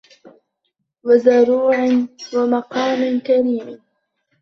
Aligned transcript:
وَزُروعٍ 1.03 1.89
وَمَقامٍ 2.33 3.19
كَريمٍ 3.19 3.79